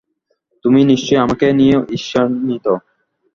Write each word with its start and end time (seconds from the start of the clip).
তুমি 0.65 0.79
নিশ্চয়ই 0.91 1.23
আমাকে 1.25 1.45
নিয়ে 1.59 1.75
ঈর্ষান্বিত। 1.95 2.65